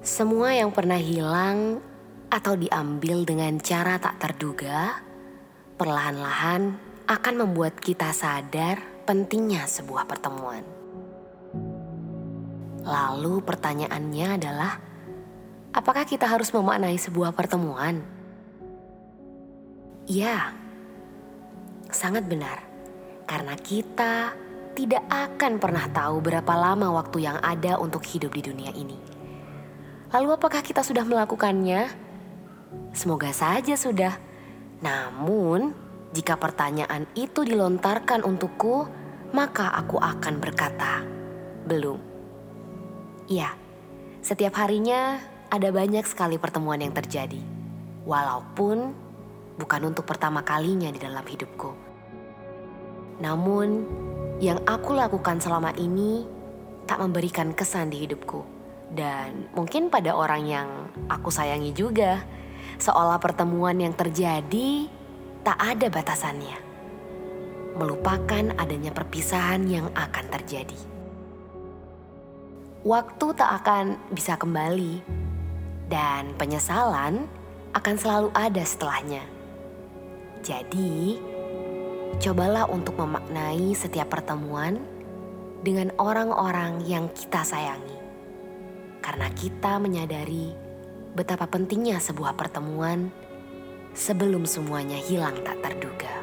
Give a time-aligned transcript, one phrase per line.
[0.00, 1.76] Semua yang pernah hilang
[2.32, 4.96] atau diambil dengan cara tak terduga,
[5.76, 6.72] perlahan-lahan
[7.04, 10.64] akan membuat kita sadar pentingnya sebuah pertemuan.
[12.80, 14.80] Lalu pertanyaannya adalah,
[15.76, 18.00] apakah kita harus memaknai sebuah pertemuan?
[20.08, 20.56] Ya,
[21.92, 22.64] sangat benar.
[23.28, 24.32] Karena kita
[24.72, 29.19] tidak akan pernah tahu berapa lama waktu yang ada untuk hidup di dunia ini.
[30.10, 31.86] Lalu apakah kita sudah melakukannya?
[32.90, 34.18] Semoga saja sudah.
[34.82, 35.70] Namun,
[36.10, 38.90] jika pertanyaan itu dilontarkan untukku,
[39.30, 41.06] maka aku akan berkata,
[41.62, 42.02] "Belum."
[43.30, 43.54] Ya,
[44.18, 47.38] setiap harinya ada banyak sekali pertemuan yang terjadi,
[48.02, 48.90] walaupun
[49.54, 51.70] bukan untuk pertama kalinya di dalam hidupku.
[53.22, 53.86] Namun,
[54.42, 56.26] yang aku lakukan selama ini
[56.90, 58.42] tak memberikan kesan di hidupku,
[58.90, 60.68] dan mungkin pada orang yang
[61.06, 62.22] aku sayangi juga,
[62.82, 64.90] seolah pertemuan yang terjadi
[65.46, 66.58] tak ada batasannya,
[67.78, 70.80] melupakan adanya perpisahan yang akan terjadi.
[72.80, 75.20] Waktu tak akan bisa kembali,
[75.90, 77.26] dan penyesalan
[77.74, 79.22] akan selalu ada setelahnya.
[80.40, 81.20] Jadi,
[82.22, 84.80] cobalah untuk memaknai setiap pertemuan
[85.60, 87.98] dengan orang-orang yang kita sayangi,
[89.10, 90.54] karena kita menyadari
[91.18, 93.10] betapa pentingnya sebuah pertemuan
[93.90, 96.14] sebelum semuanya hilang tak terduga.